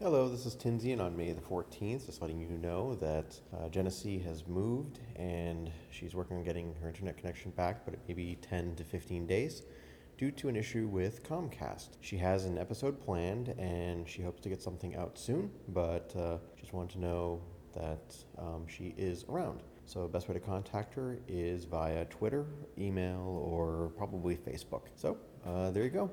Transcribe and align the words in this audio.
Hello, 0.00 0.28
this 0.28 0.46
is 0.46 0.54
Tinzien 0.54 1.00
on 1.00 1.16
May 1.16 1.32
the 1.32 1.40
14th, 1.40 2.06
just 2.06 2.22
letting 2.22 2.38
you 2.38 2.46
know 2.46 2.94
that 2.94 3.36
uh, 3.52 3.68
Jenesee 3.68 4.24
has 4.24 4.46
moved 4.46 5.00
and 5.16 5.72
she's 5.90 6.14
working 6.14 6.36
on 6.36 6.44
getting 6.44 6.72
her 6.80 6.86
internet 6.86 7.16
connection 7.16 7.50
back, 7.50 7.84
but 7.84 7.94
it 7.94 8.00
may 8.06 8.14
be 8.14 8.38
10 8.40 8.76
to 8.76 8.84
15 8.84 9.26
days 9.26 9.64
due 10.16 10.30
to 10.30 10.48
an 10.48 10.54
issue 10.54 10.86
with 10.86 11.24
Comcast. 11.24 11.88
She 12.00 12.16
has 12.18 12.44
an 12.44 12.58
episode 12.58 13.00
planned 13.00 13.48
and 13.58 14.08
she 14.08 14.22
hopes 14.22 14.40
to 14.42 14.48
get 14.48 14.62
something 14.62 14.94
out 14.94 15.18
soon, 15.18 15.50
but 15.66 16.14
uh, 16.16 16.38
just 16.60 16.72
wanted 16.72 16.92
to 16.92 17.00
know 17.00 17.40
that 17.74 18.14
um, 18.38 18.68
she 18.68 18.94
is 18.96 19.24
around. 19.28 19.64
So, 19.84 20.06
best 20.06 20.28
way 20.28 20.34
to 20.34 20.40
contact 20.40 20.94
her 20.94 21.18
is 21.26 21.64
via 21.64 22.04
Twitter, 22.04 22.46
email, 22.78 23.42
or 23.44 23.90
probably 23.96 24.36
Facebook. 24.36 24.82
So, 24.94 25.16
uh, 25.44 25.72
there 25.72 25.82
you 25.82 25.90
go. 25.90 26.12